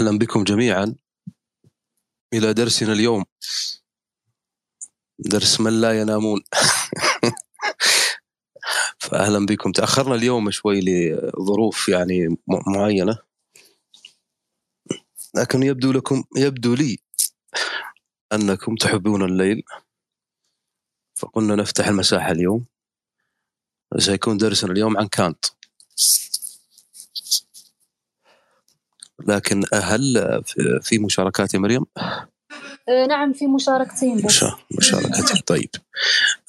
[0.00, 0.94] أهلا بكم جميعا
[2.34, 3.24] إلى درسنا اليوم.
[5.18, 6.40] درس من لا ينامون.
[9.02, 9.72] فأهلا بكم.
[9.72, 13.18] تأخرنا اليوم شوي لظروف يعني معينة.
[15.34, 16.98] لكن يبدو لكم يبدو لي
[18.32, 19.62] أنكم تحبون الليل.
[21.18, 22.66] فقلنا نفتح المساحة اليوم.
[23.98, 25.44] سيكون درسنا اليوم عن كانت.
[29.28, 30.42] لكن هل
[30.82, 31.86] في مشاركات يا مريم؟
[32.88, 34.44] آه، نعم في مشاركتين بس.
[34.78, 35.40] مشاركتين.
[35.46, 35.70] طيب.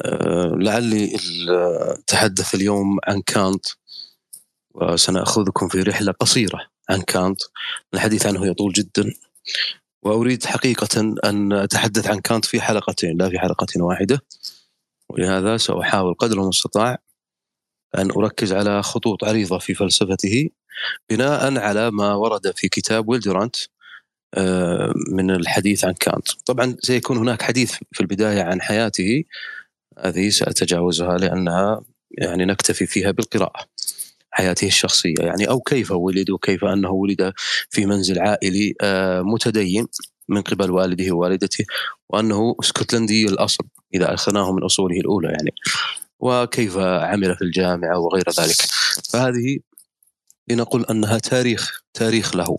[0.02, 1.18] أه لعلي
[2.00, 3.66] أتحدث اليوم عن كانت
[4.76, 7.42] وسنأخذكم في رحلة قصيرة عن كانت.
[7.94, 9.14] الحديث عنه يطول جدا.
[10.04, 14.22] وأريد حقيقة أن أتحدث عن كانت في حلقتين لا في حلقة واحدة.
[15.10, 16.98] ولهذا سأحاول قدر المستطاع
[17.98, 20.50] أن أركز على خطوط عريضة في فلسفته.
[21.10, 23.56] بناء على ما ورد في كتاب ويلدرانت
[24.34, 26.28] آه، من الحديث عن كانت.
[26.46, 29.24] طبعا سيكون هناك حديث في البداية عن حياته
[30.00, 33.66] هذه سأتجاوزها لأنها يعني نكتفي فيها بالقراءة
[34.32, 35.16] حياته الشخصية.
[35.20, 37.34] يعني أو كيف ولد وكيف أنه ولد
[37.70, 39.88] في منزل عائلي آه، متدين
[40.30, 41.66] من قبل والده ووالدته
[42.10, 45.54] وأنه اسكتلندي الأصل إذا أخذناه من أصوله الأولى يعني
[46.20, 48.62] وكيف عمل في الجامعة وغير ذلك.
[49.14, 49.60] فهذه
[50.48, 52.56] لنقول أنها تاريخ تاريخ له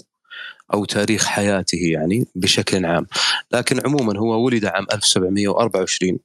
[0.75, 3.07] أو تاريخ حياته يعني بشكل عام.
[3.53, 6.19] لكن عموما هو ولد عام 1724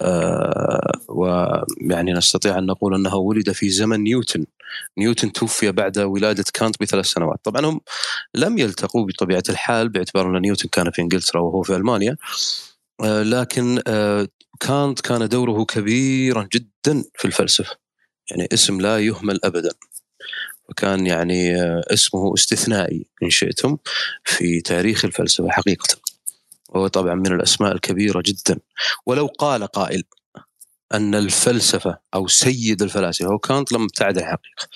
[0.00, 4.46] آه ويعني نستطيع أن نقول أنه ولد في زمن نيوتن.
[4.98, 7.40] نيوتن توفي بعد ولادة كانت بثلاث سنوات.
[7.44, 7.80] طبعا هم
[8.34, 12.16] لم يلتقوا بطبيعة الحال باعتبار أن نيوتن كان في إنجلترا وهو في ألمانيا
[13.04, 14.28] آه لكن آه
[14.60, 17.76] كانت كان دوره كبيرا جدا في الفلسفة.
[18.30, 19.70] يعني اسم لا يهمل أبدا.
[20.68, 23.76] وكان يعني آه، اسمه استثنائي إن شئتم
[24.24, 25.88] في تاريخ الفلسفة حقيقة.
[26.68, 28.58] وهو طبعا من الأسماء الكبيرة جدا.
[29.06, 30.04] ولو قال قائل
[30.94, 34.68] أن الفلسفة أو سيد الفلاسفة هو كانت لم ابتعد الحقيقة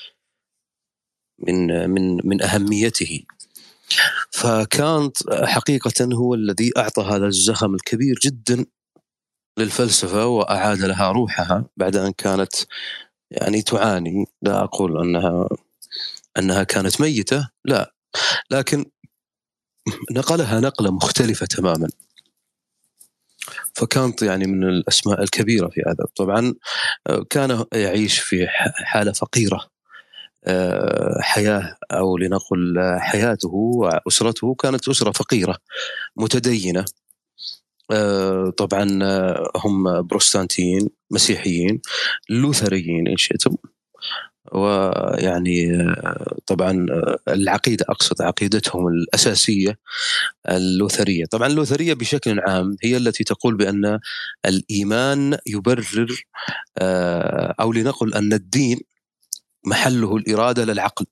[1.38, 3.24] من من من أهميته.
[4.30, 8.66] فكانت حقيقة هو الذي أعطى هذا الزخم الكبير جدا
[9.58, 12.54] للفلسفة وأعاد لها روحها بعد أن كانت
[13.30, 14.26] يعني تعاني.
[14.42, 15.48] لا أقول أنها
[16.40, 17.94] أنها كانت ميتة لا.
[18.50, 18.84] لكن
[20.12, 21.88] نقلها نقلة مختلفة تماما.
[23.74, 26.06] فكانت يعني من الأسماء الكبيرة في هذا.
[26.16, 26.54] طبعا
[27.30, 28.46] كان يعيش في
[28.84, 29.70] حالة فقيرة.
[31.20, 35.58] حياة أو لنقل حياته وأسرته كانت أسرة فقيرة
[36.16, 36.84] متدينة.
[37.90, 41.80] آه، طبعا آه، هم بروستانتيين مسيحيين
[42.30, 43.56] لوثريين إن شئتم.
[44.52, 46.86] ويعني آه، طبعا
[47.28, 49.78] العقيدة أقصد عقيدتهم الأساسية
[50.48, 54.00] اللوثرية، طبعا اللوثرية بشكل عام هي التي تقول بأن
[54.46, 56.24] الإيمان يبرر
[57.60, 58.80] أو لنقل أن الدين
[59.66, 61.06] محله الإرادة للعقل.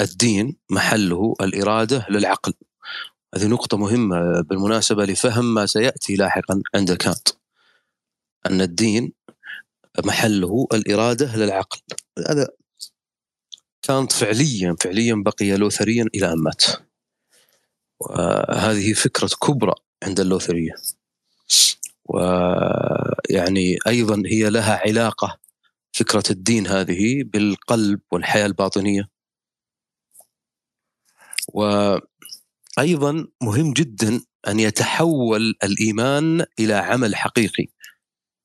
[0.00, 2.52] الدين محله الإرادة للعقل.
[3.34, 7.28] هذه نقطة مهمة بالمناسبة لفهم ما سيأتي لاحقا عند كانت
[8.46, 9.12] أن الدين
[9.98, 11.80] محله الإرادة للعقل.
[12.28, 12.48] هذا
[13.82, 16.64] كانت فعليا فعليا بقي لوثريا إلى أن مات.
[18.00, 20.74] وهذه فكرة كبرى عند اللوثرية.
[22.04, 25.38] ويعني أيضا هي لها علاقة
[25.92, 29.08] فكرة الدين هذه بالقلب والحياة الباطنية.
[31.54, 31.64] و
[32.78, 37.66] أيضا مهم جدا أن يتحول الإيمان إلى عمل حقيقي.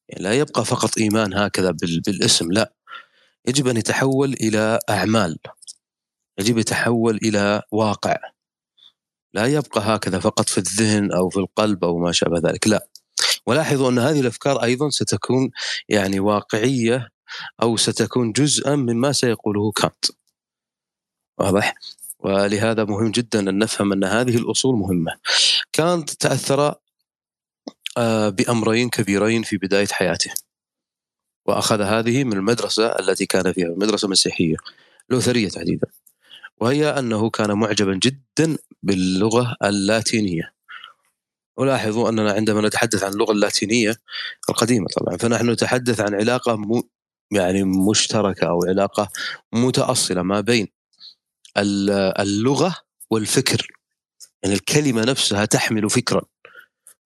[0.09, 1.71] يعني لا يبقى فقط إيمان هكذا
[2.07, 2.73] بالاسم لا.
[3.47, 5.37] يجب أن يتحول إلى أعمال.
[6.39, 8.17] يجب يتحول إلى واقع.
[9.33, 12.87] لا يبقى هكذا فقط في الذهن أو في القلب أو ما شابه ذلك لا.
[13.47, 15.51] ولاحظوا أن هذه الأفكار أيضا ستكون
[15.89, 17.09] يعني واقعية
[17.61, 20.05] أو ستكون جزءا مما سيقوله كانت.
[21.39, 21.75] واضح؟
[22.19, 25.11] ولهذا مهم جدا أن نفهم أن هذه الأصول مهمة.
[25.73, 26.75] كانت تأثر
[27.97, 30.31] آه، بأمرين كبيرين في بداية حياته.
[31.45, 34.55] وأخذ هذه من المدرسة التي كان فيها مدرسة مسيحية
[35.09, 35.87] لوثرية تحديدا.
[36.57, 40.55] وهي أنه كان معجبا جدا باللغة اللاتينية.
[41.57, 43.95] ولاحظوا أننا عندما نتحدث عن اللغة اللاتينية
[44.49, 46.81] القديمة طبعا فنحن نتحدث عن علاقة م...
[47.31, 49.09] يعني مشتركة أو علاقة
[49.53, 50.67] متأصلة ما بين
[51.57, 52.75] اللغة
[53.09, 53.67] والفكر
[54.43, 56.21] يعني الكلمة نفسها تحمل فكرا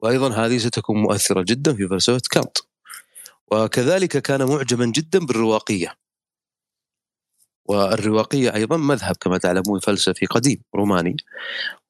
[0.02, 2.58] وأيضا هذه ستكون مؤثرة جدا في فلسفه كانت
[3.52, 5.96] وكذلك كان معجبا جدا بالرواقية.
[7.66, 11.16] والرواقية أيضا مذهب كما تعلمون فلسفي قديم روماني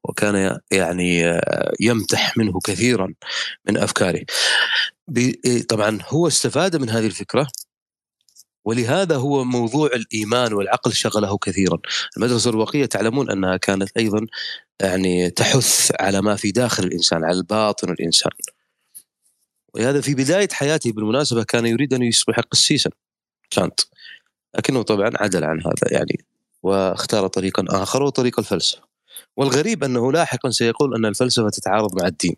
[0.03, 1.41] وكان يعني
[1.79, 3.13] يمتح منه كثيرا
[3.67, 4.25] من أفكاره.
[5.69, 7.47] طبعا هو استفاد من هذه الفكرة
[8.69, 11.80] ولهذا هو موضوع الإيمان والعقل شغله كثيرا.
[12.18, 14.27] المدرسة الرواقية تعلمون أنها كانت أيضا
[14.81, 18.31] يعني تحث على ما في داخل الإنسان، على الباطن الإنسان.
[19.74, 22.89] ولهذا في بداية حياته بالمناسبة كان يريد أن يصبح قسيسا
[23.50, 23.80] كانت
[24.57, 26.25] لكنه طبعا عدل عن هذا يعني
[26.63, 28.81] واختار طريقا آخر وطريق الفلسفة.
[29.38, 32.36] والغريب أنه لاحقا سيقول أن الفلسفة تتعارض مع الدين.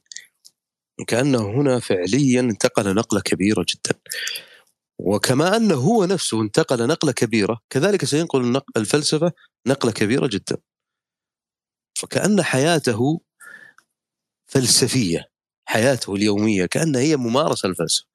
[1.08, 4.00] كأنه هنا فعليا انتقل نقلة كبيرة جدا.
[5.02, 9.32] وكما انه هو نفسه انتقل نقلة كبيرة كذلك سينقل الفلسفة
[9.68, 10.58] نقلة كبيرة جدا.
[11.96, 13.22] فكأن حياته
[14.48, 15.30] فلسفية
[15.66, 18.12] حياته اليومية كانها هي ممارسة الفلسفة.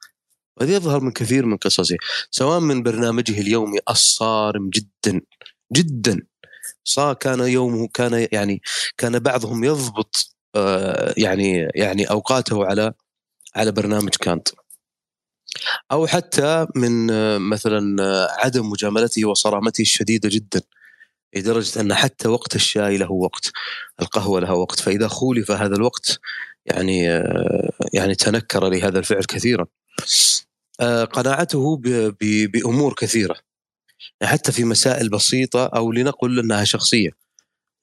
[0.57, 1.97] وهذا يظهر من كثير من قصصه
[2.31, 5.21] سواء من برنامجه اليومي الصارم جدا
[5.73, 6.27] جدا
[6.85, 8.63] صار كان يومه كان يعني
[8.97, 12.93] كان بعضهم يضبط آه، يعني يعني أوقاته على
[13.57, 14.49] على برنامج كانت
[15.93, 20.63] أو حتى من آه، مثلا آه، عدم مجاملته وصرامته الشديدة جدا
[21.37, 23.53] لدرجة أن حتى وقت الشاي له وقت
[24.03, 24.81] القهوة لها وقت.
[24.81, 26.21] فإذا خولف هذا الوقت
[26.67, 27.03] يعني
[27.95, 29.67] يعني تنكر لهذا الفعل كثيرا.
[31.13, 31.81] قناعته
[32.53, 33.37] بأمور كثيرة.
[34.21, 37.11] يعني حتى في مسائل بسيطة أو لنقل أنها شخصية.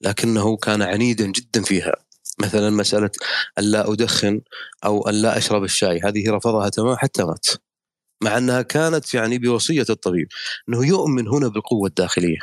[0.00, 1.92] لكنه كان عنيدا جدا فيها.
[2.38, 3.10] مثلا مسألة
[3.58, 4.40] الا أدخن
[4.84, 6.00] أو الا أشرب الشاي.
[6.04, 7.46] هذه رفضها تماما حتى مات.
[8.24, 10.28] مع أنها كانت يعني بوصية الطبيب
[10.68, 12.38] إنه يؤمن هنا بالقوة الداخلية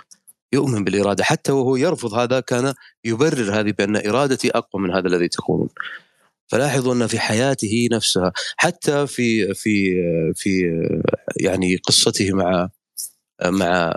[0.54, 2.74] يؤمن بالإرادة حتى وهو يرفض هذا كان
[3.06, 5.70] يبرر هذه بأن إرادتي أقوى من هذا الذي تقولون.
[6.48, 9.96] فلاحظوا أن في حياته نفسها حتى في في
[10.36, 10.64] في
[11.38, 12.70] يعني قصته مع
[13.46, 13.94] مع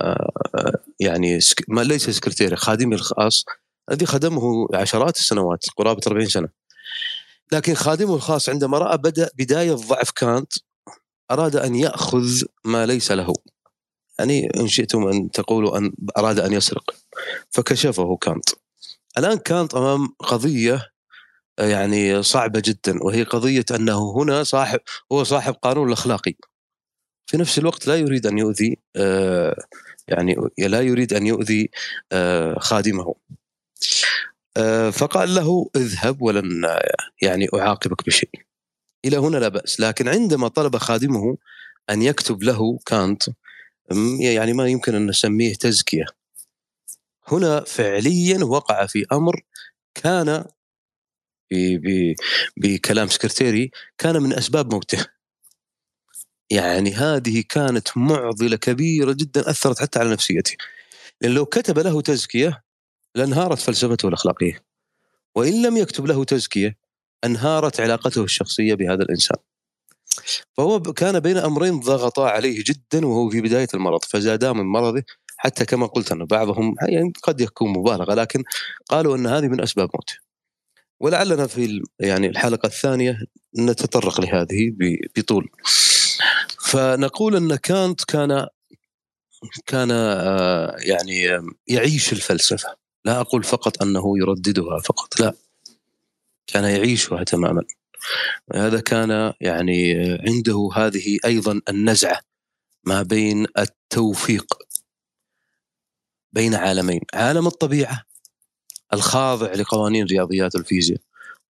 [1.01, 1.39] يعني
[1.69, 3.45] ما ليس سكرتيري خادمي الخاص
[3.91, 6.49] الذي خدمه عشرات السنوات قرابة 40 سنة.
[7.53, 10.53] لكن خادمه الخاص عندما رأى بدأ بداية ضعف كانت
[11.31, 13.33] أراد أن يأخذ ما ليس له.
[14.19, 16.95] يعني إن شئتم أن تقولوا أن أراد أن يسرق.
[17.51, 18.49] فكشفه كانت.
[19.19, 20.91] الآن كانت أمام قضية
[21.59, 24.81] يعني صعبة جدا وهي قضية أنه هنا صاحب
[25.13, 26.35] هو صاحب قانون الأخلاقي.
[27.27, 29.57] في نفس الوقت لا يريد أن يؤذي آه،
[30.09, 31.71] يعني لا يريد أن يؤذي
[32.13, 33.15] آه، خادمه.
[34.57, 36.79] آه، فقال له اذهب ولن
[37.23, 38.31] يعني أعاقبك بشيء.
[39.05, 39.81] إلى هنا لا بأس.
[39.81, 41.37] لكن عندما طلب خادمه
[41.91, 43.23] أن يكتب له كانت
[44.21, 46.05] يعني ما يمكن أن نسميه تزكية.
[47.29, 49.43] هنا فعليا وقع في أمر
[49.95, 50.45] كان
[52.57, 55.07] بكلام سكرتيري كان من أسباب موته.
[56.51, 60.57] يعني هذه كانت معضلة كبيرة جدا أثرت حتى على نفسيته.
[61.21, 62.65] لأن لو كتب له تزكية
[63.15, 64.65] لانهارت فلسفته الأخلاقية.
[65.35, 66.77] وإن لم يكتب له تزكية
[67.25, 69.39] أنهارت علاقته الشخصية بهذا الإنسان.
[70.57, 75.03] فهو كان بين أمرين ضغطا عليه جدا وهو في بداية المرض فزادا من مرضه
[75.37, 78.45] حتى كما قلت أن بعضهم يعني قد يكون مبالغة لكن
[78.89, 80.15] قالوا أن هذه من أسباب موته.
[81.01, 83.19] ولعلنا في يعني الحلقة الثانية
[83.59, 84.73] نتطرق لهذه
[85.17, 85.49] بطول.
[86.65, 88.47] فنقول أن كانت كان
[89.67, 92.77] كان آه، يعني يعيش الفلسفة.
[93.05, 95.33] لا أقول فقط أنه يرددها فقط لا.
[96.47, 97.63] كان يعيشها تماما
[98.55, 99.95] هذا كان يعني
[100.29, 102.21] عنده هذه أيضا النزعة
[102.85, 104.55] ما بين التوفيق
[106.33, 107.01] بين عالمين.
[107.15, 108.05] عالم الطبيعة
[108.93, 111.01] الخاضع لقوانين رياضيات الفيزياء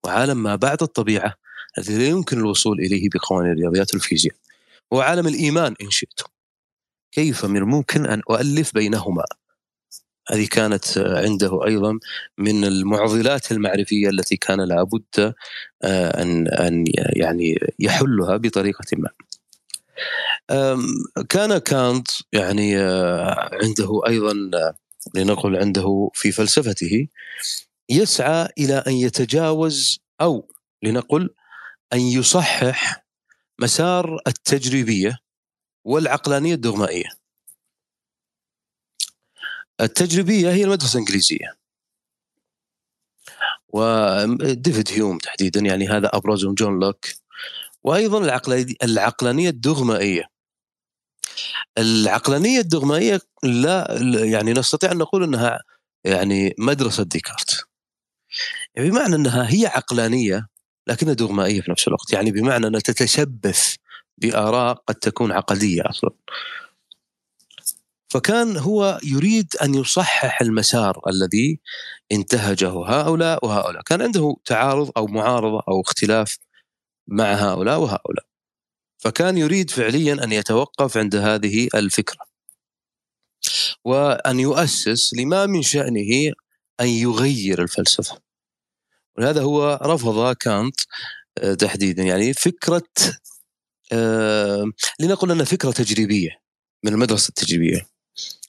[0.04, 1.34] وعالم ما بعد الطبيعة
[1.78, 4.34] الذي لا يمكن الوصول إليه بقوانين رياضيات الفيزياء
[4.92, 6.26] هو عالم الإيمان إن شئتم.
[7.12, 9.24] كيف من الممكن أن أؤلف بينهما؟
[10.30, 11.98] هذه كانت عنده أيضا
[12.38, 15.34] من المعضلات المعرفية التي كان لابد
[15.82, 19.10] آه، أن أن يعني يحلها بطريقة ما.
[21.28, 24.32] كان كانت يعني آه، عنده أيضا
[25.14, 27.08] لنقل عنده في فلسفته
[27.88, 30.48] يسعى إلى أن يتجاوز أو
[30.82, 31.30] لنقل
[31.92, 33.04] أن يصحح
[33.60, 35.18] مسار التجريبية
[35.84, 37.23] والعقلانية الدغمائية.
[39.80, 41.56] التجريبية هي المدرسة الإنجليزية.
[43.68, 47.06] وديفيد هيوم تحديدا يعني هذا أبرزهم جون لوك.
[47.84, 48.40] وأيضا
[48.82, 50.24] العقلانية الدغمائية.
[51.78, 55.60] العقلانية الدغمائية لا يعني نستطيع أن نقول إنها
[56.04, 57.66] يعني مدرسة ديكارت.
[58.76, 60.46] بمعنى إنها هي عقلانية
[60.86, 62.12] لكنها دغمائية في نفس الوقت.
[62.12, 63.74] يعني بمعنى إنها تتشبث
[64.18, 66.10] بآراء قد تكون عقدية أصلا.
[68.14, 71.60] فكان هو يريد أن يصحح المسار الذي
[72.12, 76.38] انتهجه هؤلاء وهؤلاء، كان عنده تعارض أو معارضة أو اختلاف
[77.08, 78.24] مع هؤلاء وهؤلاء.
[78.98, 82.26] فكان يريد فعليا أن يتوقف عند هذه الفكرة.
[83.84, 86.32] وأن يؤسس لما من شأنه
[86.80, 88.20] أن يغير الفلسفة.
[89.18, 90.80] ولهذا هو رفض كانت
[91.38, 92.88] آه، تحديدا يعني فكرة
[93.92, 94.64] آه
[95.00, 96.30] لنقل انها فكرة تجريبية
[96.84, 97.93] من المدرسة التجريبية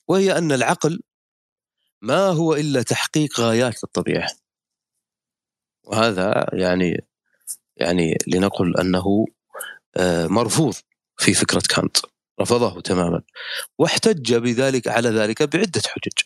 [0.07, 1.01] وهي أن العقل
[2.01, 4.27] ما هو إلا تحقيق غايات الطبيعة.
[5.83, 7.07] وهذا يعني
[7.77, 9.25] يعني لنقل أنه
[9.97, 10.73] آه مرفوض
[11.17, 11.97] في فكرة كانت
[12.41, 13.21] رفضه تماما.
[13.79, 16.25] واحتج بذلك على ذلك بعدة حجج.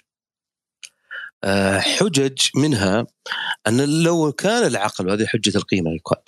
[1.43, 3.07] آه، حجج منها
[3.67, 6.21] أن لو كان العقل وهذه حجة القيمة يقال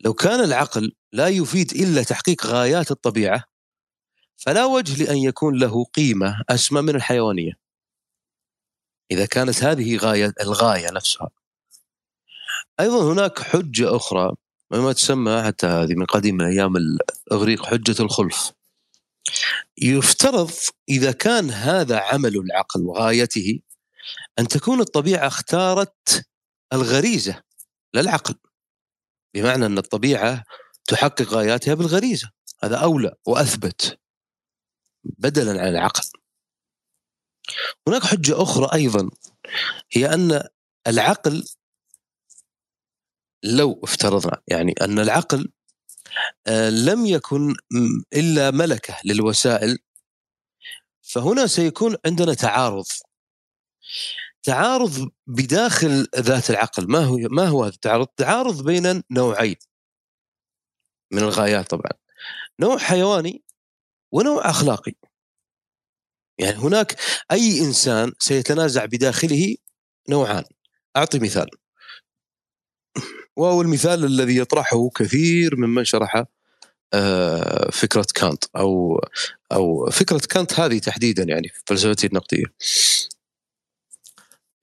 [0.00, 3.44] لو كان العقل لا يفيد إلا تحقيق غايات الطبيعة
[4.36, 7.52] فلا وجه لأن يكون له قيمة أسمى من الحيوانية.
[9.10, 11.30] إذا كانت هذه غاية الغاية نفسها.
[12.80, 14.34] أيضا هناك حجة أخرى
[14.70, 18.52] ما تسمى حتى هذه من قديم من أيام الإغريق حجة الخلف.
[19.78, 20.50] يفترض
[20.88, 23.60] إذا كان هذا عمل العقل وغايته
[24.38, 26.26] أن تكون الطبيعة اختارت
[26.72, 27.42] الغريزة
[27.94, 28.34] لا العقل
[29.34, 30.44] بمعنى أن الطبيعة
[30.84, 32.30] تحقق غاياتها بالغريزة.
[32.62, 33.98] هذا أولى وأثبت.
[35.18, 36.04] بدلا عن العقل
[37.88, 39.10] هناك حجة أخرى أيضا
[39.92, 40.42] هي أن
[40.86, 41.44] العقل
[43.42, 45.52] لو افترضنا يعني أن العقل
[46.46, 47.54] آه، لم يكن
[48.12, 49.78] إلا ملكة للوسائل
[51.02, 52.84] فهنا سيكون عندنا تعارض.
[54.42, 56.86] تعارض بداخل ذات العقل.
[56.90, 59.56] ما هو ما هو هذا التعارض؟ تعارض بين نوعين
[61.12, 61.90] من الغايات طبعا.
[62.60, 63.42] نوع حيواني
[64.16, 64.92] ونوع أخلاقي.
[66.38, 66.96] يعني هناك
[67.32, 69.56] أي إنسان سيتنازع بداخله
[70.08, 70.44] نوعان.
[70.96, 71.46] أعطي مثال.
[73.36, 76.24] وهو المثال الذي يطرحه كثير ممن شرح
[76.94, 79.00] آه، فكرة كانت أو
[79.52, 82.44] أو فكرة كانت هذه تحديدا يعني في فلسفته النقدية.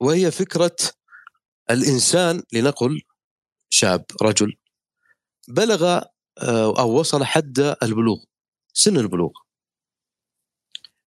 [0.00, 0.76] وهي فكرة
[1.70, 3.02] الإنسان لنقل
[3.70, 4.56] شاب رجل
[5.48, 5.84] بلغ
[6.38, 8.24] آه، أو وصل حد البلوغ
[8.72, 9.43] سن البلوغ.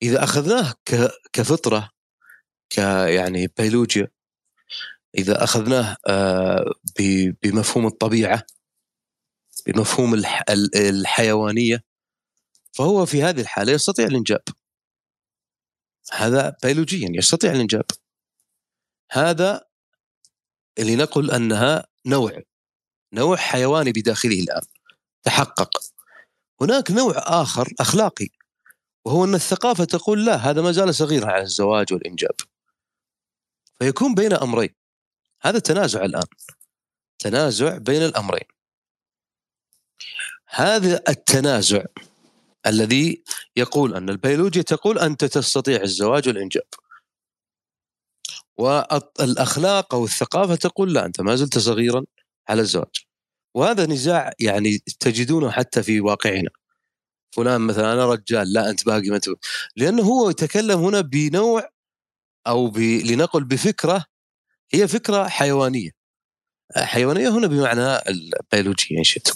[0.03, 0.75] إذا أخذناه
[1.33, 1.91] كفطرة
[2.71, 4.09] كيعني بيولوجيا
[5.19, 6.65] إذا أخذناه آه،
[7.43, 8.47] بمفهوم الطبيعة
[9.67, 10.23] بمفهوم
[10.77, 11.85] الحيوانية
[12.73, 14.43] فهو في هذه الحالة يستطيع الإنجاب.
[16.13, 17.85] هذا بيولوجيا يستطيع الإنجاب.
[19.11, 19.65] هذا
[20.79, 22.43] اللي نقول أنها نوع
[23.13, 24.63] نوع حيواني بداخله الآن
[25.23, 25.71] تحقق.
[26.61, 28.29] هناك نوع آخر أخلاقي.
[29.09, 32.35] وهو أن الثقافة تقول لا هذا ما زال صغيرا على الزواج والإنجاب.
[33.79, 34.75] فيكون بين أمرين.
[35.43, 36.27] هذا تنازع الآن.
[37.19, 38.49] تنازع بين الأمرين.
[40.47, 41.85] هذا التنازع
[42.67, 43.23] الذي
[43.57, 46.67] يقول أن البيولوجيا تقول أنت تستطيع الزواج والإنجاب.
[48.57, 52.05] والأخلاق أو الثقافة تقول لا أنت ما زلت صغيرا
[52.49, 53.05] على الزواج.
[53.55, 56.51] وهذا نزاع يعني تجدونه حتى في واقعنا.
[57.31, 59.21] فلان مثلا أنا رجال لا أنت باقي ما
[59.77, 61.69] لأنه هو يتكلم هنا بنوع
[62.47, 62.79] أو ب...
[62.79, 64.05] لنقل بفكرة
[64.73, 65.91] هي فكرة حيوانية.
[66.77, 69.29] حيوانية هنا بمعنى البيولوجية إن شئت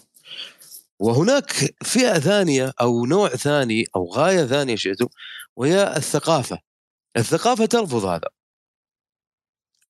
[0.98, 5.08] وهناك فئة ثانية أو نوع ثاني أو غاية ثانية شئتم
[5.56, 6.58] وهي الثقافة.
[7.16, 8.28] الثقافة ترفض هذا.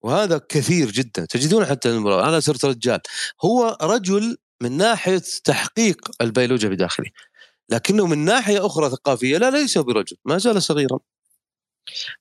[0.02, 1.24] وهذا كثير جدا.
[1.24, 3.00] تجدون حتى المرأة أنا صرت رجال.
[3.44, 7.10] هو رجل من ناحية تحقيق البيولوجيا بداخله
[7.68, 10.98] لكنه من ناحية أخرى ثقافية لا ليس برجل ما زال صغيرا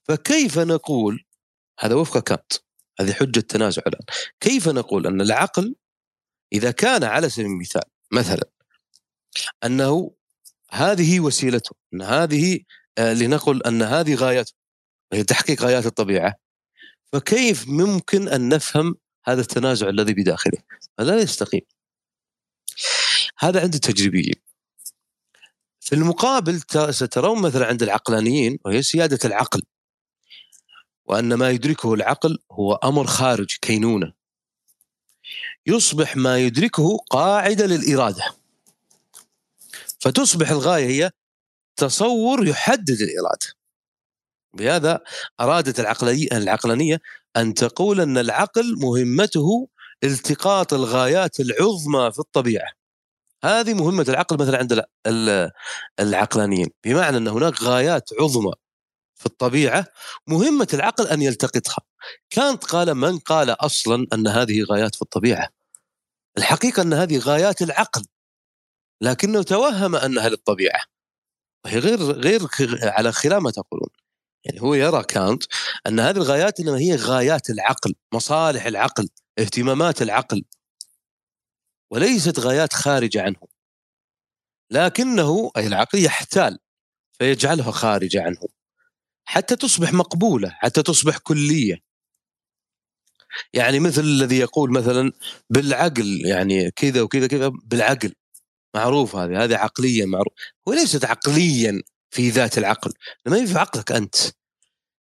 [0.03, 1.25] فكيف نقول
[1.79, 2.53] هذا وفق كانت
[2.99, 4.05] هذه حجة تنازع الآن
[4.39, 5.75] كيف نقول أن العقل
[6.53, 8.49] إذا كان على سبيل المثال مثلا
[9.63, 10.11] أنه
[10.71, 12.59] هذه وسيلته أن هذه
[12.97, 14.53] آه، لنقل أن هذه غايته
[15.13, 16.35] هي تحقيق غايات الطبيعة
[17.13, 18.95] فكيف ممكن أن نفهم
[19.25, 20.57] هذا التنازع الذي بداخله؟
[20.99, 21.61] لا يستقيم.
[23.39, 24.50] هذا عند التجريبيين.
[25.91, 29.61] في المقابل سترون مثلا عند العقلانيين وهي سيادة العقل.
[31.05, 34.13] وأن ما يدركه العقل هو أمر خارج كينونة.
[35.67, 38.23] يصبح ما يدركه قاعدة للإرادة.
[39.99, 41.11] فتصبح الغاية هي
[41.75, 43.47] تصور يحدد الإرادة.
[44.53, 44.99] بهذا
[45.39, 45.79] أرادت
[46.33, 47.01] العقلانية
[47.37, 49.67] أن تقول أن العقل مهمته
[50.03, 52.80] التقاط الغايات العظمى في الطبيعة
[53.43, 54.85] هذه مهمة العقل مثلا عند
[55.99, 56.67] العقلانيين.
[56.83, 58.53] بمعنى أن هناك غايات عظمى
[59.15, 59.85] في الطبيعة
[60.27, 61.81] مهمة العقل أن يلتقطها.
[62.29, 65.49] كانت قال من قال أصلا أن هذه غايات في الطبيعة؟
[66.37, 68.05] الحقيقة أن هذه غايات العقل
[69.01, 70.83] لكنه توهم أنها للطبيعة.
[71.65, 72.47] وهي غير غير
[72.83, 73.89] على خلاف ما تقولون.
[74.45, 75.43] يعني هو يرى كانت
[75.87, 80.43] أن هذه الغايات إنما هي غايات العقل مصالح العقل اهتمامات العقل.
[81.91, 83.47] وليست غايات خارجة عنه.
[84.71, 86.59] لكنه أي العقل يحتال
[87.11, 88.47] فيجعلها خارجة عنه.
[89.25, 91.79] حتى تصبح مقبولة حتى تصبح كلية.
[93.53, 95.11] يعني مثل الذي يقول مثلا
[95.49, 98.13] بالعقل يعني كذا وكذا كذا بالعقل.
[98.75, 100.33] معروف هذه هذه عقليا معروف.
[100.65, 102.93] وليست عقليا في ذات العقل
[103.25, 104.15] ما هي في عقلك أنت.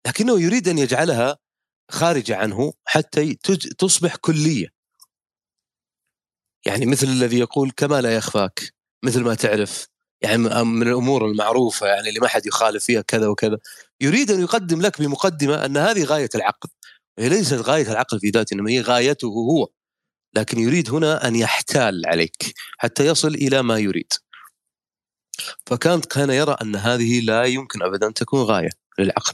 [0.08, 1.38] لكنه يريد أن يجعلها
[1.92, 3.34] خارجة عنه حتى
[3.78, 4.75] تصبح كلية.
[6.66, 8.74] يعني مثل الذي يقول كما لا يخفاك
[9.06, 9.88] مثل ما تعرف.
[10.22, 13.58] يعني من الأمور المعروفة يعني اللي ما حد يخالف فيها كذا وكذا.
[14.02, 16.70] يريد أن يقدم لك بمقدمة أن هذه غاية العقل.
[17.20, 19.68] هي ليست غاية العقل في ذاته إنما هي غايته هو.
[20.36, 24.14] لكن يريد هنا أن يحتال عليك حتى يصل إلى ما يريد.
[25.66, 28.70] فكانت كان يرى أن هذه لا يمكن ابدا تكون غاية
[29.00, 29.34] للعقل.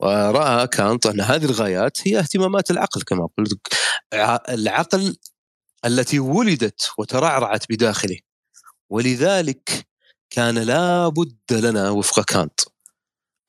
[0.00, 3.58] ورأى كانت أن هذه الغايات هي اهتمامات العقل كما قلت.
[4.48, 5.16] العقل
[5.84, 8.18] التي ولدت وترعرعت بداخله.
[8.90, 9.88] ولذلك
[10.30, 12.60] كان لا بد لنا وفق كانت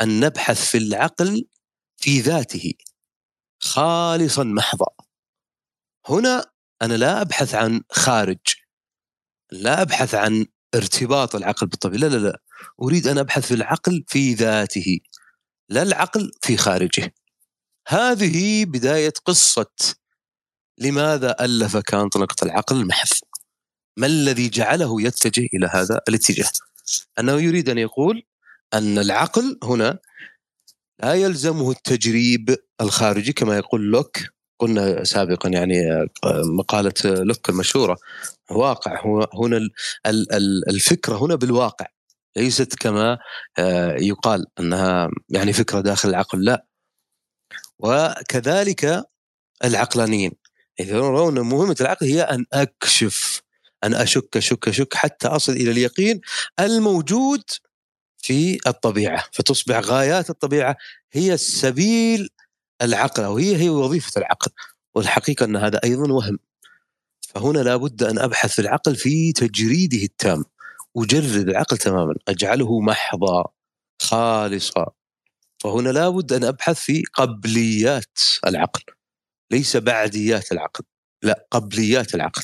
[0.01, 1.47] أن نبحث في العقل
[1.97, 2.73] في ذاته.
[3.59, 4.87] خالصا محضا.
[6.07, 6.45] هنا
[6.81, 8.39] أنا لا أبحث عن خارج.
[9.51, 11.99] لا أبحث عن ارتباط العقل بالطبيعة.
[11.99, 12.41] لا لا لا.
[12.81, 14.99] أريد أن أبحث في العقل في ذاته
[15.69, 17.13] لا العقل في خارجه.
[17.87, 19.71] هذه بداية قصة
[20.77, 23.15] لماذا ألف كانت نقطة العقل المحض؟
[23.97, 26.49] ما الذي جعله يتجه إلى هذا الاتجاه؟
[27.19, 28.23] أنه يريد أن يقول
[28.73, 29.99] أن العقل هنا
[31.03, 34.17] لا يلزمه التجريب الخارجي كما يقول لوك.
[34.59, 35.75] قلنا سابقا يعني
[36.57, 37.97] مقالة لوك المشهورة.
[38.51, 39.69] واقع هو هنا
[40.69, 41.85] الفكرة هنا بالواقع.
[42.35, 43.17] ليست كما
[43.57, 46.65] آه، يقال أنها يعني فكرة داخل العقل لا.
[47.79, 49.03] وكذلك
[49.63, 50.31] العقلانيين.
[50.79, 53.41] يرون مهمة العقل هي أن أكشف
[53.83, 56.21] أن أشك أشك أشك حتى أصل إلى اليقين
[56.59, 57.43] الموجود
[58.17, 60.75] في الطبيعة فتصبح غايات الطبيعة
[61.13, 62.29] هي السبيل
[62.81, 64.51] العقل أو هي هي وظيفة العقل
[64.95, 66.39] والحقيقة أن هذا أيضا وهم.
[67.21, 70.43] فهنا لابد أن أبحث في العقل في تجريده التام
[70.97, 73.45] أجرد العقل تماما أجعله محضا
[74.01, 74.91] خالصا.
[75.59, 78.92] فهنا لابد أن أبحث في قبليات العقل.
[79.51, 80.83] ليس بعديات العقل
[81.23, 82.43] لا قبليات العقل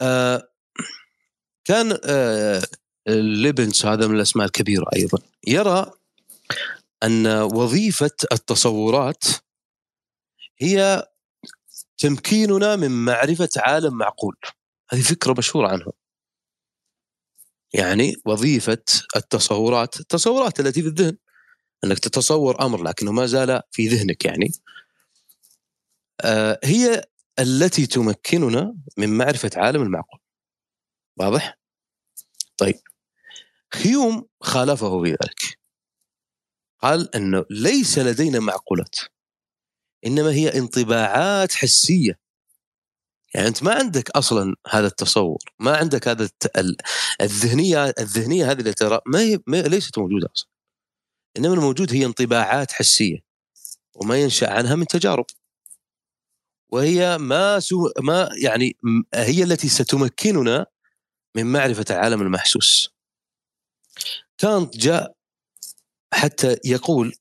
[0.00, 0.48] آه
[1.64, 2.62] كان آه
[3.08, 5.90] ليبنس هذا من الأسماء الكبيرة أيضا يرى
[7.02, 9.24] أن وظيفة التصورات
[10.58, 11.08] هي
[11.98, 14.36] تمكيننا من معرفة عالم معقول.
[14.90, 15.92] هذه فكرة مشهورة عنه.
[17.74, 18.84] يعني وظيفة
[19.16, 21.16] التصورات التصورات التي في الذهن
[21.84, 24.52] أنك تتصور أمر لكنه ما زال في ذهنك يعني.
[26.64, 27.04] هي
[27.38, 30.20] التي تمكننا من معرفة عالم المعقول.
[31.16, 31.58] واضح؟
[32.56, 32.80] طيب.
[33.74, 35.58] هيوم خالفه في ذلك
[36.82, 38.96] قال أنه ليس لدينا معقولات
[40.06, 42.18] إنما هي انطباعات حسية.
[43.34, 46.28] يعني أنت ما عندك أصلا هذا التصور ما عندك هذا
[47.20, 50.48] الذهنية الذهنية هذه اللي ترى ما هي ليست موجودة أصلا.
[51.38, 53.18] إنما الموجود هي انطباعات حسية
[53.94, 55.26] وما ينشأ عنها من تجارب.
[56.72, 58.76] وهي ما سو ما يعني
[59.14, 60.66] هي التي ستمكننا
[61.36, 62.94] من معرفة العالم المحسوس.
[64.38, 65.14] كانت جاء
[66.14, 67.14] حتى يقول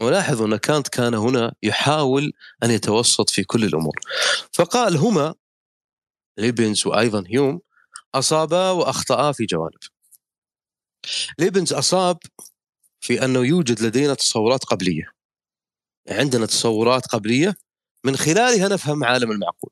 [0.00, 3.96] ولاحظوا أن كانط كان هنا يحاول أن يتوسط في كل الأمور.
[4.52, 5.34] فقال هما
[6.38, 7.60] ليبنز وأيضا هيوم
[8.14, 9.78] أصابا وأخطأا في جوانب.
[11.38, 12.18] ليبنز أصاب
[13.00, 15.12] في أنه يوجد لدينا تصورات قبلية.
[16.08, 17.56] عندنا تصورات قبلية
[18.04, 19.70] من خلالها نفهم عالم المعقول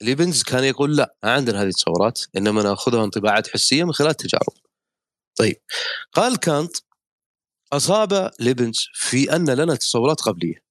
[0.00, 4.52] ليبنز كان يقول لا ما عندنا هذه التصورات إنما نأخذها انطباعات حسية من خلال التجارب.
[5.36, 5.56] طيب
[6.12, 6.76] قال كانت
[7.72, 10.64] أصاب ليبنز في أن لنا تصورات قبلية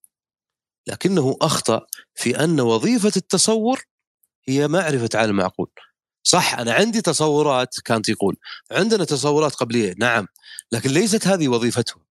[0.88, 3.82] لكنه أخطأ في أن وظيفة التصور
[4.48, 5.70] هي معرفة عالم المعقول.
[6.24, 8.38] صح أنا عندي تصورات كانت يقول
[8.72, 10.28] عندنا تصورات قبلية نعم
[10.72, 12.06] لكن ليست هذه وظيفتها.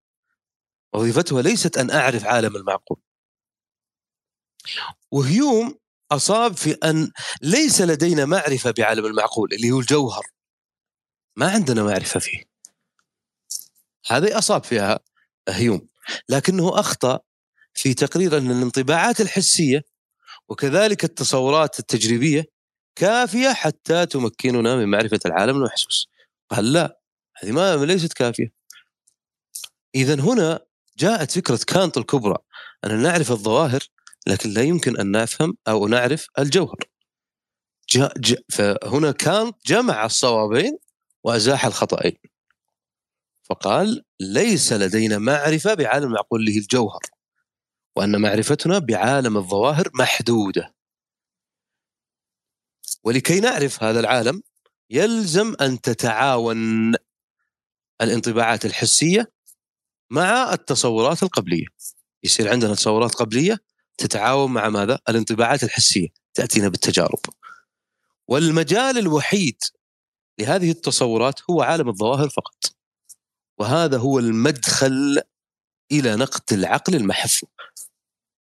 [0.95, 2.99] وظيفتها ليست أن أعرف عالم المعقول.
[5.11, 5.79] وهيوم
[6.13, 7.11] أصاب في أن
[7.43, 10.27] ليس لدينا معرفة بعالم المعقول اللي هو الجوهر.
[11.37, 12.45] ما عندنا معرفة فيه.
[14.07, 15.01] هذه أصاب فيها
[15.49, 15.89] هيوم.
[16.29, 17.21] لكنه أخطأ
[17.75, 19.83] في تقرير أن الانطباعات الحسية
[20.49, 22.45] وكذلك التصورات التجريبية
[22.97, 26.09] كافية حتى تمكننا من معرفة العالم المحسوس
[26.51, 27.01] قال لا
[27.37, 28.53] هذه ما ليست كافية.
[29.95, 30.61] إذا هنا
[30.99, 32.37] جاءت فكرة كانت الكبرى
[32.85, 33.81] أن نعرف الظواهر
[34.27, 36.79] لكن لا يمكن أن نفهم أو نعرف الجوهر.
[37.89, 40.79] جاء جاء فهنا كانت جمع الصوابين
[41.25, 42.17] وأزاح الخطأين.
[43.43, 47.01] فقال ليس لدينا معرفة بعالم المعقول له الجوهر
[47.97, 50.75] وأن معرفتنا بعالم الظواهر محدودة.
[53.05, 54.43] ولكي نعرف هذا العالم
[54.91, 56.95] يلزم أن تتعاون
[58.01, 59.33] الانطباعات الحسية
[60.11, 61.67] مع التصورات القبلية.
[62.23, 63.59] يصير عندنا تصورات قبلية
[63.97, 67.21] تتعاون مع ماذا؟ الانطباعات الحسية تأتينا بالتجارب.
[68.29, 69.63] والمجال الوحيد
[70.41, 72.75] لهذه التصورات هو عالم الظواهر فقط.
[73.59, 75.23] وهذا هو المدخل
[75.93, 77.31] إلى نقد العقل المحض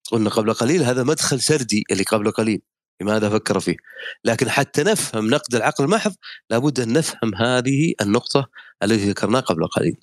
[0.04, 2.62] قلنا قبل قليل هذا مدخل سردي اللي قبل قليل
[3.00, 3.76] لماذا فكر فيه؟
[4.24, 6.14] لكن حتى نفهم نقد العقل المحض
[6.50, 8.48] لابد أن نفهم هذه النقطة
[8.82, 9.96] التي ذكرناها قبل قليل.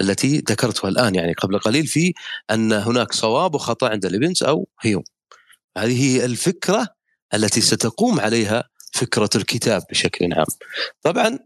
[0.00, 2.12] التي ذكرتها الآن يعني قبل قليل في
[2.50, 5.04] أن هناك صواب وخطأ عند ليبنز أو هيوم.
[5.78, 6.88] هذه هي الفكرة
[7.34, 10.46] التي ستقوم عليها فكرة الكتاب بشكل عام.
[11.02, 11.38] طبعا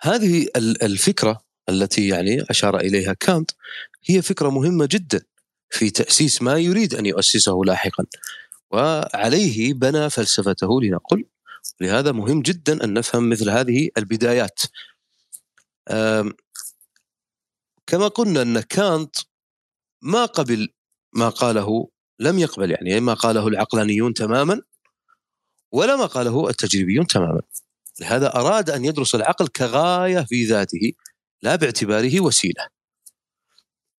[0.00, 3.50] هذه الفكرة التي يعني أشار إليها كانت
[4.04, 5.20] هي فكرة مهمة جدا
[5.70, 8.04] في تأسيس ما يريد أن يؤسسه لاحقا
[8.70, 11.24] وعليه بنى فلسفته لنقل.
[11.80, 14.60] لهذا مهم جدا أن نفهم مثل هذه البدايات.
[17.90, 19.16] كما قلنا أن كانت
[20.02, 20.68] ما قبل
[21.12, 24.62] ما قاله لم يقبل يعني ما قاله العقلانيون تماما
[25.72, 27.42] ولا ما قاله التجريبيون تماما.
[28.00, 30.92] لهذا أراد أن يدرس العقل كغاية في ذاته
[31.42, 32.68] لا باعتباره وسيلة.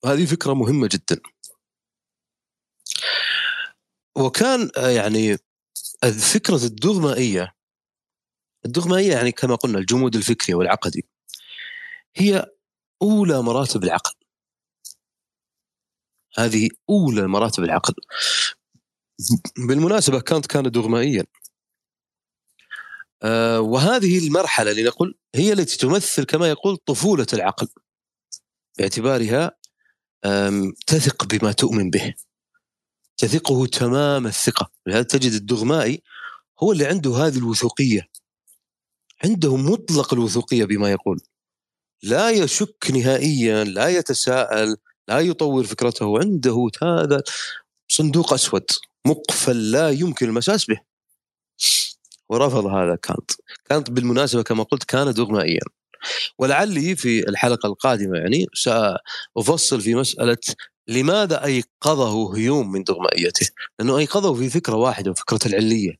[0.03, 1.21] وهذه فكرة مهمة جدا.
[4.15, 5.37] وكان يعني
[6.33, 7.55] فكرة الدغمائية
[8.65, 11.05] الدغمائية يعني كما قلنا الجمود الفكري والعقدي
[12.15, 12.51] هي
[13.01, 14.13] أولى مراتب العقل.
[16.37, 17.93] هذه أولى مراتب العقل.
[19.57, 21.23] بالمناسبة كانت كان دغمائيا.
[23.23, 27.67] آه وهذه المرحلة لنقل هي التي تمثل كما يقول طفولة العقل.
[28.77, 29.51] باعتبارها
[30.87, 32.13] تثق بما تؤمن به.
[33.17, 34.71] تثقه تمام الثقة.
[34.87, 36.03] لهذا تجد الدغمائي
[36.63, 38.09] هو اللي عنده هذه الوثوقية.
[39.23, 41.19] عنده مطلق الوثوقية بما يقول.
[42.03, 47.23] لا يشك نهائيا لا يتساءل لا يطور فكرته عنده هذا
[47.87, 48.65] صندوق أسود
[49.07, 50.79] مقفل لا يمكن المساس به.
[52.29, 53.31] ورفض هذا كانت.
[53.69, 55.61] كانت بالمناسبة كما قلت كان دغمائيا
[56.39, 60.37] ولعلي في الحلقة القادمة يعني سأفصل في مسألة
[60.87, 63.47] لماذا أيقظه هيوم من دغمائيته
[63.79, 65.95] لأنه أيقظه في فكرة واحدة فكرة العلية.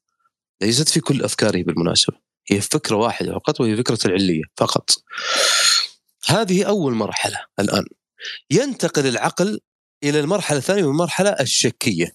[0.61, 2.17] ليست في كل أفكاره بالمناسبة.
[2.47, 4.89] هي فكرة واحدة فقط وهي فكرة العلية فقط.
[6.27, 7.85] هذه أول مرحلة الآن.
[8.51, 9.59] ينتقل العقل
[10.03, 12.13] إلى المرحلة الثانية والمرحلة الشكية.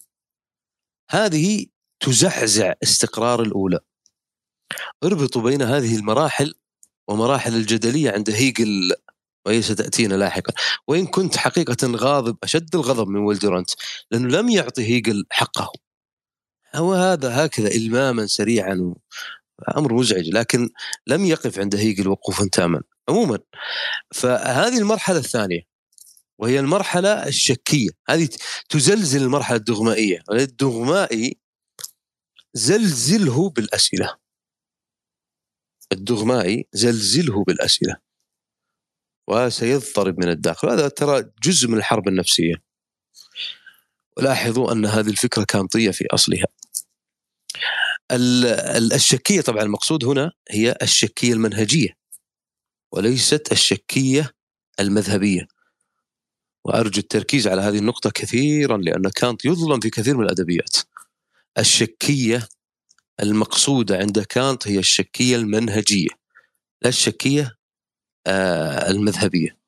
[1.10, 1.66] هذه
[2.00, 3.78] تزعزع استقرار الأولى.
[5.04, 6.54] اربطوا بين هذه المراحل
[7.08, 8.92] ومراحل الجدلية عند هيجل
[9.46, 10.52] وهي ستأتينا لاحقا.
[10.88, 13.70] وإن كنت حقيقة غاضب أشد الغضب من ولدرانت
[14.10, 15.72] لأنه لم يعطي هيجل حقه.
[16.74, 18.94] هو هذا هكذا إلماما سريعا
[19.76, 20.70] أمر مزعج لكن
[21.06, 22.82] لم يقف عند هيجل وقوفا تاما.
[23.08, 23.38] عموما.
[24.14, 25.60] فهذه المرحلة الثانية
[26.38, 27.88] وهي المرحلة الشكية.
[28.08, 28.28] هذه
[28.68, 30.22] تزلزل المرحلة الدغمائية.
[30.30, 31.36] الدغمائي
[32.54, 34.16] زلزله بالأسئلة.
[35.92, 37.96] الدغمائي زلزله بالأسئلة.
[39.28, 40.68] وسيضطرب من الداخل.
[40.68, 42.54] هذا ترى جزء من الحرب النفسية.
[44.18, 46.46] ولاحظوا أن هذه الفكرة كانطية في أصلها.
[48.92, 51.88] الشكية طبعا المقصود هنا هي الشكية المنهجية.
[52.92, 54.32] وليست الشكية
[54.80, 55.46] المذهبية.
[56.64, 60.76] وأرجو التركيز على هذه النقطة كثيرا لأن كانت يظلم في كثير من الأدبيات.
[61.58, 62.48] الشكية
[63.22, 66.08] المقصودة عند كانت هي الشكية المنهجية
[66.82, 67.56] لا الشكية
[68.26, 69.58] آه، المذهبية.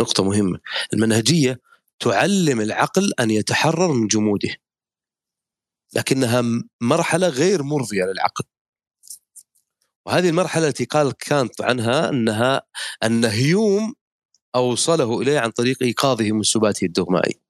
[0.00, 0.58] نقطة مهمة.
[0.92, 1.60] المنهجية
[2.00, 4.56] تعلم العقل أن يتحرر من جموده
[5.94, 6.42] لكنها
[6.80, 8.44] مرحلة غير مرضية للعقل.
[10.06, 12.62] وهذه المرحلة التي قال كانت عنها أنها
[13.02, 13.94] أن هيوم
[14.54, 17.40] أوصله إليه عن طريق إيقاظه من سباته الدغمائي.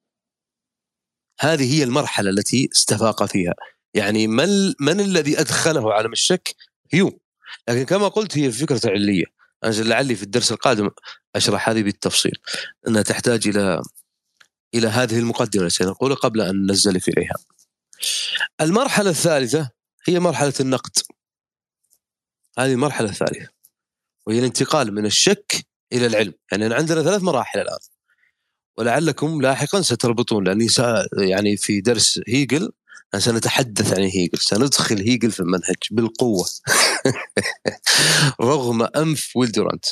[1.40, 3.54] هذه هي المرحلة التي استفاق فيها.
[3.94, 6.54] يعني من, من الذي أدخله عالم الشك؟
[6.92, 7.18] هيوم.
[7.68, 9.24] لكن كما قلت هي فكرة علية
[9.62, 10.90] أجل لعلي في الدرس القادم
[11.36, 12.38] أشرح هذه بالتفصيل.
[12.88, 13.82] أنها تحتاج إلى
[14.74, 17.34] إلى هذه المقدمة سنقول قبل أن ننزلك إليها.
[18.60, 19.70] المرحلة الثالثة
[20.08, 20.92] هي مرحلة النقد.
[22.58, 23.48] هذه المرحلة الثالثة
[24.26, 27.78] وهي الانتقال من الشك إلى العلم يعني عندنا ثلاث مراحل الآن.
[28.78, 30.66] ولعلكم لاحقا ستربطون لأني
[31.18, 32.72] يعني في درس هيجل
[33.18, 36.46] سنتحدث عن هيجل سندخل هيجل في المنهج بالقوة.
[38.40, 39.84] رغم أنف ويلدورانت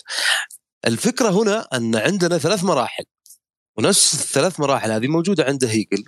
[0.86, 3.04] الفكرة هنا أن عندنا ثلاث مراحل
[3.78, 6.04] ونفس الثلاث مراحل هذه موجودة عند هيجل.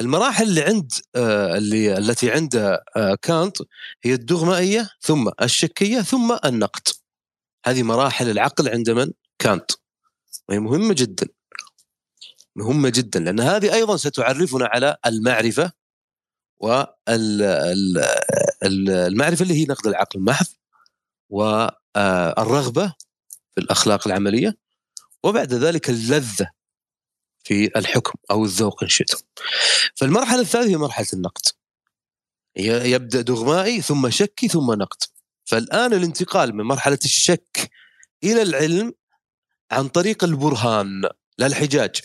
[0.00, 2.56] المراحل اللي عند آه اللي التي عند
[2.96, 3.56] آه كانت
[4.04, 6.88] هي الدغمائية ثم الشكية ثم النقد.
[7.66, 9.70] هذه مراحل العقل عند من؟ كانت.
[10.48, 11.26] وهي مهمة جدا.
[12.56, 15.72] مهمة جدا لأن هذه أيضا ستعرفنا على المعرفة
[16.60, 17.02] والمعرفة
[19.42, 20.46] اللي هي نقد العقل المحض
[21.30, 22.94] والرغبة
[23.54, 24.56] في الأخلاق العملية
[25.24, 26.50] وبعد ذلك اللذة
[27.44, 29.18] في الحكم أو الذوق إن شئتم.
[29.94, 31.42] فالمرحلة الثالثة هي مرحلة النقد.
[32.56, 35.02] يبدأ دغمائي ثم شكي ثم نقد.
[35.44, 37.70] فالآن الانتقال من مرحلة الشك
[38.24, 38.92] إلى العلم
[39.70, 41.02] عن طريق البرهان
[41.38, 42.00] لا الحجاج.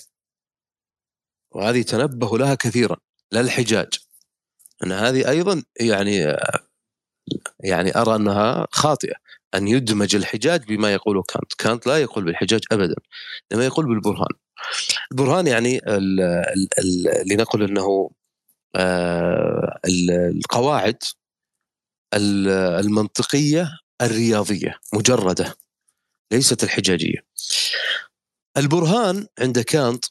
[1.52, 2.98] وهذه تنبه لها كثيرا
[3.32, 3.90] لا الحجاج.
[4.84, 6.36] أن هذه أيضا يعني
[7.60, 9.16] يعني أرى أنها خاطئة.
[9.56, 11.54] أن يدمج الحجاج بما يقوله كانت.
[11.54, 12.96] كانت لا يقول بالحجاج أبدا
[13.52, 14.47] إنما يقول بالبرهان.
[15.12, 15.82] البرهان يعني
[17.26, 18.12] لنقل أنه
[18.76, 20.98] آه، القواعد
[22.14, 23.70] المنطقية
[24.02, 25.56] الرياضية مجردة
[26.32, 27.26] ليست الحجاجية.
[28.58, 30.06] البرهان عند كانت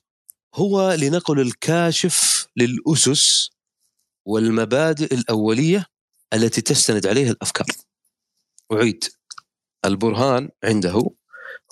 [0.54, 3.50] هو لنقل الكاشف للأسس
[4.26, 5.86] والمبادئ الأولية
[6.32, 7.66] التي تستند عليها الأفكار.
[8.72, 9.04] أعيد.
[9.84, 11.10] البرهان عنده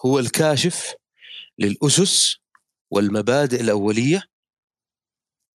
[0.04, 0.94] هو الكاشف
[1.58, 2.43] للأسس
[2.90, 4.22] والمبادئ الأولية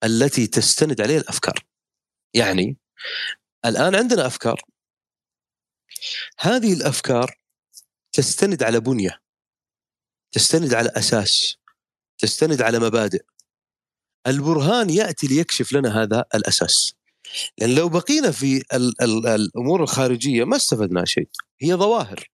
[0.04, 1.66] التي تستند عليها الأفكار.
[2.34, 2.76] يعني
[3.64, 4.62] الآن عندنا أفكار.
[6.38, 7.38] هذه الأفكار
[8.12, 9.20] تستند على بنية
[10.32, 11.56] تستند على أساس
[12.18, 13.24] تستند على مبادئ.
[14.26, 16.94] البرهان يأتي ليكشف لنا هذا الأساس.
[17.58, 21.28] لأن لو بقينا في ال ال الأمور الخارجية ما استفدنا شيء.
[21.60, 22.30] هي ظواهر.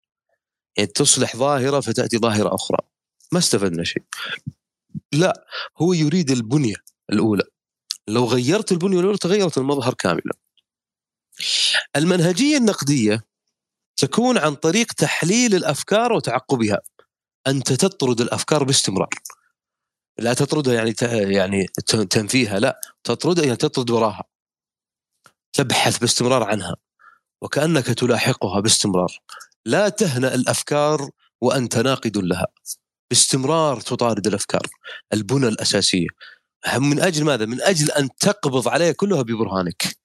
[0.77, 2.79] يعني تصلح ظاهرة فتأتي ظاهرة أخرى.
[3.33, 4.03] ما استفدنا شيء.
[5.13, 5.47] لا
[5.79, 6.77] هو يريد البنية
[7.13, 7.45] الأولى.
[8.09, 10.33] لو غيرت البنية الأولى تغيرت المظهر كاملا.
[11.97, 13.25] المنهجية النقدية
[13.97, 16.79] تكون عن طريق تحليل الأفكار وتعقبها.
[17.47, 19.09] أنت تطرد الأفكار باستمرار.
[20.19, 20.95] لا تطردها يعني
[21.35, 21.67] يعني
[22.11, 22.81] تنفيها لا.
[23.05, 24.25] تطردها يعني تطرد وراها.
[25.53, 26.77] تبحث باستمرار عنها.
[27.43, 29.21] وكأنك تلاحقها باستمرار.
[29.67, 32.47] لا تهنأ الأفكار وأنت ناقد لها.
[33.14, 34.66] باستمرار تطارد الأفكار
[35.12, 36.07] البنى الأساسية.
[36.77, 39.96] من أجل ماذا؟ من أجل أن تقبض عليها كلها ببرهانك.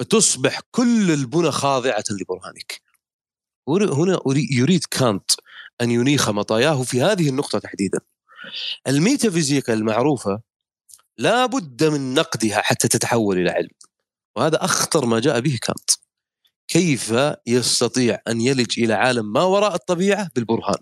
[0.00, 2.80] وتصبح كل البنى خاضعة لبرهانك.
[3.68, 5.30] هنا يريد كانت
[5.80, 8.00] أن ينيخ مطاياه في هذه النقطة تحديدا.
[8.86, 10.40] الميتافيزيقا المعروفة
[11.18, 13.70] لا بد من نقدها حتى تتحول إلى علم.
[14.36, 15.90] وهذا أخطر ما جاء به كانت.
[16.68, 17.14] كيف
[17.46, 20.78] يستطيع أن يلج إلى عالم ما وراء الطبيعة بالبرهان؟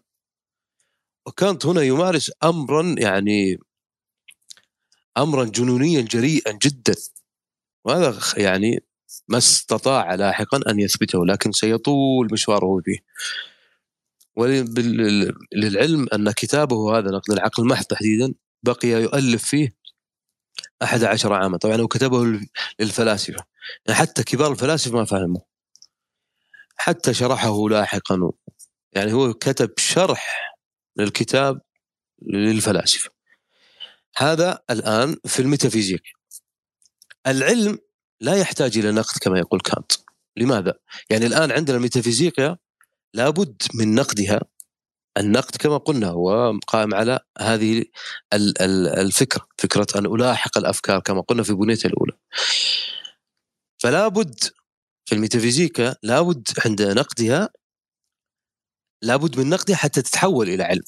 [1.26, 3.58] وكانت هنا يمارس امرا يعني
[5.18, 6.94] امرا جنونيا جريئا جدا.
[7.84, 8.84] وهذا يعني
[9.28, 12.98] ما استطاع لاحقا أن يثبته لكن سيطول مشواره فيه
[14.36, 19.76] وللعلم أن كتابه هذا نقد العقل المحض تحديدا بقي يؤلف فيه
[20.82, 21.58] أحد عشر عاما.
[21.58, 22.40] طبعا هو كتبه
[22.80, 23.44] للفلاسفة.
[23.86, 25.40] يعني حتى كبار الفلاسفة ما فهموا
[26.76, 28.32] حتى شرحه لاحقا.
[28.92, 30.51] يعني هو كتب شرح
[30.96, 31.60] للكتاب
[32.22, 33.10] للفلاسفة.
[34.16, 36.02] هذا الآن في الميتافيزيك.
[37.26, 37.78] العلم
[38.20, 39.92] لا يحتاج إلى نقد كما يقول كانت.
[40.36, 40.74] لماذا؟
[41.10, 42.56] يعني الآن عندنا الميتافيزيقيا
[43.14, 44.40] لابد من نقدها.
[45.18, 47.84] النقد كما قلنا هو قائم على هذه
[48.32, 52.12] الفكرة فكرة أن ألاحق الأفكار كما قلنا في بنيتها الأولى.
[53.78, 54.40] فلا بد
[55.04, 57.48] في الميتافيزيكا لابد عند نقدها
[59.02, 60.82] لابد من نقدها حتى تتحول إلى علم.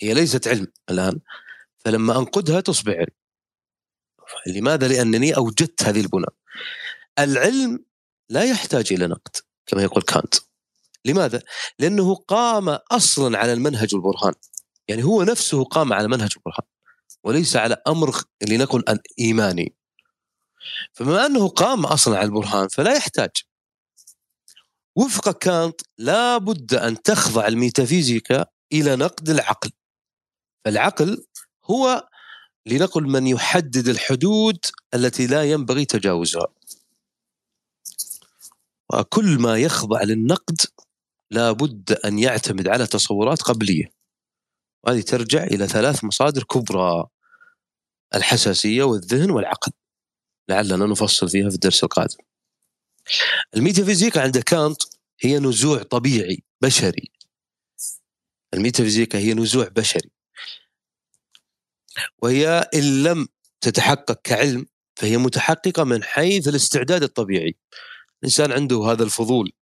[0.00, 1.20] هي ليست علم الآن.
[1.78, 3.16] فلما أنقدها تصبح علم.
[4.46, 6.26] لماذا؟ لأنني أوجدت هذه البنى.
[7.18, 7.84] العلم
[8.28, 9.36] لا يحتاج إلى نقد
[9.66, 10.34] كما يقول كانت.
[11.04, 11.42] لماذا؟
[11.78, 14.34] لأنه قام أصلا على المنهج والبرهان
[14.88, 16.66] يعني هو نفسه قام على منهج البرهان.
[17.24, 18.84] وليس على أمر لنقل
[19.18, 19.76] إيماني
[20.92, 23.30] فبما أنه قام أصلا على البرهان فلا يحتاج
[24.98, 29.70] وفق كانت لا بد أن تخضع الميتافيزيكا إلى نقد العقل.
[30.64, 31.24] فالعقل
[31.64, 32.08] هو
[32.66, 34.58] لنقل من يحدد الحدود
[34.94, 36.46] التي لا ينبغي تجاوزها.
[38.92, 40.60] وكل ما يخضع للنقد
[41.30, 43.92] لا بد أن يعتمد على تصورات قبلية.
[44.84, 47.06] وهذه ترجع إلى ثلاث مصادر كبرى
[48.14, 49.72] الحساسية والذهن والعقل.
[50.48, 52.27] لعلنا نفصل فيها في الدرس القادم.
[53.56, 54.82] الميتافيزيقا عند كانت
[55.20, 57.10] هي نزوع طبيعي بشري.
[58.54, 60.10] الميتافيزيقا هي نزوع بشري.
[62.22, 63.28] وهي إن لم
[63.60, 64.66] تتحقق كعلم
[64.96, 67.56] فهي متحققة من حيث الاستعداد الطبيعي.
[68.22, 69.52] الإنسان عنده هذا الفضول.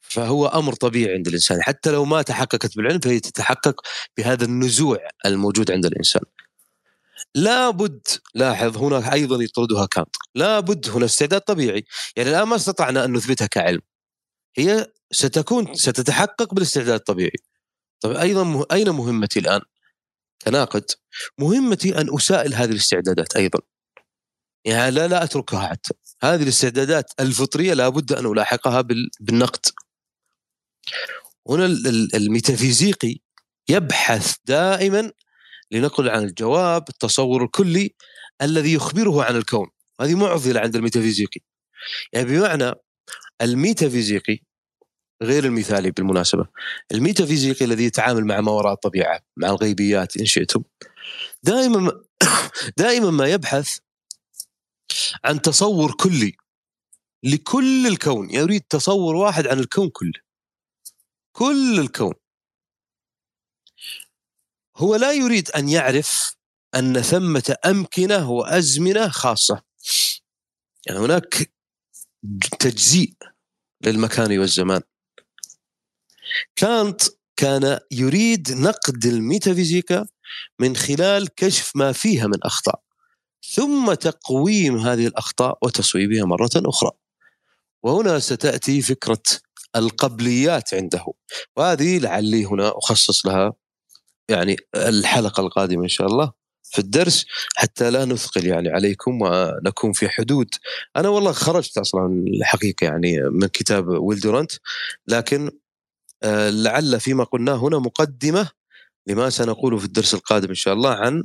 [0.00, 1.62] فهو أمر طبيعي عند الإنسان.
[1.62, 3.80] حتى لو ما تحققت بالعلم فهي تتحقق
[4.16, 6.22] بهذا النزوع الموجود عند الإنسان.
[7.34, 10.16] لابد لاحظ هنا أيضا يطردها كانت.
[10.34, 11.84] لابد هنا استعداد طبيعي.
[12.16, 13.80] يعني الآن ما استطعنا أن نثبتها كعلم.
[14.56, 17.38] هي ستكون ستتحقق بالاستعداد الطبيعي.
[18.00, 19.60] طيب أيضا أين مهمتي الآن؟
[20.42, 20.84] كناقد.
[21.38, 23.60] مهمتي أن أسائل هذه الاستعدادات أيضا.
[24.64, 25.94] يعني لا لا أتركها حتى.
[26.22, 28.80] هذه الاستعدادات الفطرية لابد أن ألاحقها
[29.20, 29.66] بالنقد.
[31.48, 31.66] هنا
[32.14, 33.16] الميتافيزيقي
[33.68, 35.12] يبحث دائما
[35.74, 37.94] لنقل عن الجواب التصور الكلي
[38.42, 39.70] الذي يخبره عن الكون.
[40.00, 41.40] هذه معضلة عند الميتافيزيقي.
[42.12, 42.72] يعني بمعنى
[43.42, 44.38] الميتافيزيقي
[45.22, 46.46] غير المثالي بالمناسبة
[46.92, 50.62] الميتافيزيقي الذي يتعامل مع ما وراء الطبيعة مع الغيبيات إن شئتم
[51.42, 51.92] دائما
[52.78, 53.78] دائما ما يبحث
[55.24, 56.36] عن تصور كلي
[57.24, 58.30] لكل الكون.
[58.30, 60.20] يريد تصور واحد عن الكون كله.
[61.32, 62.14] كل الكون.
[64.76, 66.36] هو لا يريد أن يعرف
[66.74, 69.62] أن ثمة أمكنة وأزمنة خاصة.
[70.86, 71.52] يعني هناك
[72.58, 73.14] تجزيء
[73.86, 74.82] للمكان والزمان.
[76.56, 77.02] كانت
[77.36, 80.06] كان يريد نقد الميتافيزيكا
[80.58, 82.80] من خلال كشف ما فيها من أخطاء.
[83.54, 86.90] ثم تقويم هذه الأخطاء وتصويبها مرة أخرى.
[87.82, 89.22] وهنا ستأتي فكرة
[89.76, 91.04] القبليات عنده.
[91.56, 93.52] وهذه لعلي هنا أخصص لها
[94.28, 96.32] يعني الحلقة القادمة إن شاء الله
[96.62, 100.48] في الدرس حتى لا نثقل يعني عليكم ونكون في حدود.
[100.96, 104.52] أنا والله خرجت أصلا الحقيقة يعني من كتاب ويلدورانت
[105.08, 105.50] لكن
[106.22, 108.50] آه، لعل فيما قلناه هنا مقدمة
[109.06, 111.24] لما سنقوله في الدرس القادم إن شاء الله عن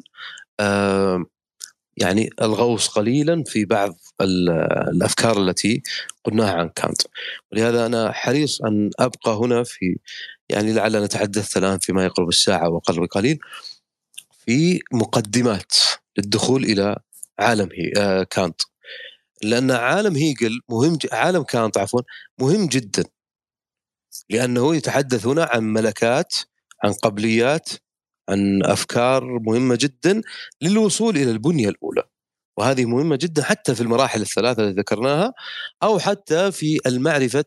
[1.97, 5.81] يعني الغوص قليلا في بعض الأفكار التي
[6.23, 7.01] قلناها عن كانت.
[7.51, 9.97] ولهذا أنا حريص أن أبقى هنا في
[10.49, 13.39] يعني لعلنا تحدثت الآن فيما يقرب الساعة واقل بقليل
[14.45, 15.73] في مقدمات
[16.17, 16.95] للدخول إلى
[17.39, 18.61] عالم هي آه كانت.
[19.43, 22.01] لأن عالم هيجل مهم عالم كانت عفوا
[22.39, 23.03] مهم جدا.
[24.29, 26.35] لأنه يتحدث هنا عن ملكات
[26.83, 27.69] عن قبليات
[28.29, 30.21] عن أفكار مهمة جدا
[30.61, 32.03] للوصول إلى البنية الأولى.
[32.57, 35.33] وهذه مهمة جدا حتى في المراحل الثلاثة التي ذكرناها
[35.83, 37.45] أو حتى في المعرفة.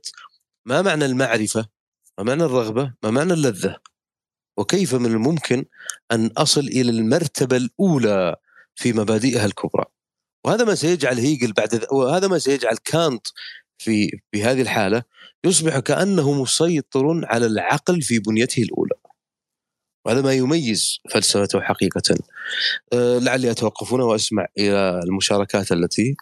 [0.67, 1.69] ما معنى المعرفة؟
[2.23, 3.77] ما معنى الرغبة؟ ما معنى اللذة؟
[4.57, 5.65] وكيف من الممكن
[6.13, 8.37] أن أصل إلى المرتبة الأولى
[8.75, 9.85] في مبادئها الكبرى؟
[10.45, 13.27] وهذا ما سيجعل هيجل بعد وهذا ما سيجعل كانت
[13.79, 15.03] في بهذه الحالة
[15.45, 18.95] يصبح كأنه مسيطر على العقل في بنيته الأولى.
[20.07, 22.17] وهذا ما يميز فلسفته حقيقة.
[22.93, 26.17] أه لعلي أتوقف هنا وأسمع إلى المشاركات التي